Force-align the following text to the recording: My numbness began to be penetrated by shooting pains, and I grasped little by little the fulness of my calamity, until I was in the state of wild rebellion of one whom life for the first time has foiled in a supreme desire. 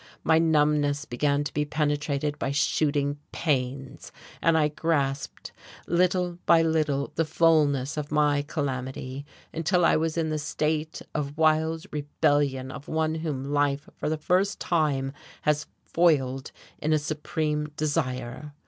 My 0.23 0.39
numbness 0.39 1.05
began 1.05 1.43
to 1.43 1.53
be 1.53 1.63
penetrated 1.63 2.39
by 2.39 2.49
shooting 2.49 3.19
pains, 3.31 4.11
and 4.41 4.57
I 4.57 4.69
grasped 4.69 5.51
little 5.85 6.39
by 6.47 6.63
little 6.63 7.11
the 7.13 7.23
fulness 7.23 7.97
of 7.97 8.11
my 8.11 8.41
calamity, 8.41 9.27
until 9.53 9.85
I 9.85 9.97
was 9.97 10.17
in 10.17 10.29
the 10.31 10.39
state 10.39 11.03
of 11.13 11.37
wild 11.37 11.85
rebellion 11.91 12.71
of 12.71 12.87
one 12.87 13.13
whom 13.13 13.43
life 13.51 13.87
for 13.95 14.09
the 14.09 14.17
first 14.17 14.59
time 14.59 15.13
has 15.43 15.67
foiled 15.85 16.51
in 16.79 16.93
a 16.93 16.97
supreme 16.97 17.67
desire. 17.77 18.53